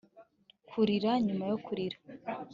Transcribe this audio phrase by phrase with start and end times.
[0.69, 1.97] kurira nyuma yo kurira